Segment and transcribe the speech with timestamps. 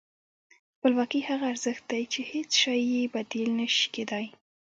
[0.75, 4.25] خپلواکي هغه ارزښت دی چې هېڅ شی یې بدیل نه شي کېدای.